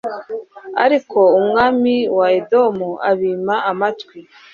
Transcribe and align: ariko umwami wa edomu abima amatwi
ariko 0.83 1.19
umwami 1.39 1.93
wa 2.17 2.27
edomu 2.39 2.89
abima 3.09 3.55
amatwi 3.71 4.17